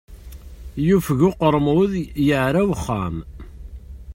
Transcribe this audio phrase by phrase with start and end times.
[0.87, 1.91] Yufeg uqermud,
[2.27, 3.15] yeɛra uxxam.